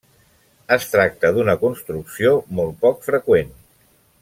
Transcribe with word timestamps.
Es 0.75 0.87
tracta 0.93 1.31
d'una 1.35 1.55
construcció 1.65 2.33
molt 2.61 2.81
poc 2.87 3.07
freqüent. 3.11 3.55